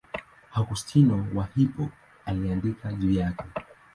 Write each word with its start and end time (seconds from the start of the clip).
Augustino 0.53 1.27
wa 1.35 1.45
Hippo 1.55 1.89
aliandika 2.25 2.93
juu 2.93 3.11
yake. 3.11 3.43